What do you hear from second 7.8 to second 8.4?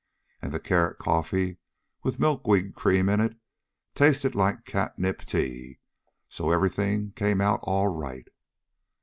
right.